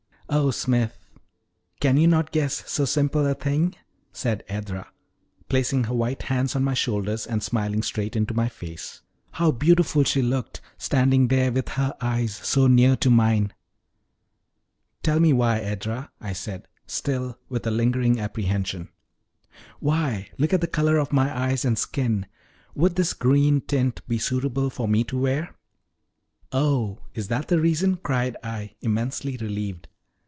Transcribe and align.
"Oh, 0.33 0.49
Smith, 0.49 0.97
can 1.81 1.97
you 1.97 2.07
not 2.07 2.31
guess 2.31 2.63
so 2.65 2.85
simple 2.85 3.25
a 3.27 3.33
thing?" 3.35 3.75
said 4.13 4.45
Edra, 4.47 4.89
placing 5.49 5.83
her 5.83 5.93
white 5.93 6.21
hands 6.23 6.55
on 6.55 6.63
my 6.63 6.73
shoulders 6.73 7.27
and 7.27 7.43
smiling 7.43 7.83
straight 7.83 8.15
into 8.15 8.33
my 8.33 8.47
face. 8.47 9.01
How 9.31 9.51
beautiful 9.51 10.05
she 10.05 10.21
looked, 10.21 10.61
standing 10.77 11.27
there 11.27 11.51
with 11.51 11.67
her 11.71 11.97
eyes 11.99 12.33
so 12.35 12.67
near 12.67 12.95
to 12.95 13.09
mine! 13.09 13.51
"Tell 15.03 15.19
me 15.19 15.33
why, 15.33 15.59
Edra?" 15.59 16.11
I 16.21 16.31
said, 16.31 16.69
still 16.87 17.37
with 17.49 17.67
a 17.67 17.71
lingering 17.71 18.17
apprehension. 18.17 18.87
"Why, 19.81 20.29
look 20.37 20.53
at 20.53 20.61
the 20.61 20.65
color 20.67 20.95
of 20.97 21.11
my 21.11 21.37
eyes 21.37 21.65
and 21.65 21.77
skin 21.77 22.25
would 22.73 22.95
this 22.95 23.11
green 23.11 23.59
tint 23.59 23.99
be 24.07 24.17
suitable 24.17 24.69
for 24.69 24.87
me 24.87 25.03
to 25.03 25.17
wear?" 25.19 25.53
"Oh, 26.53 26.99
is 27.13 27.27
that 27.27 27.49
the 27.49 27.59
reason!" 27.59 27.97
cried 27.97 28.37
I, 28.41 28.75
immensely 28.79 29.35
relieved. 29.35 29.89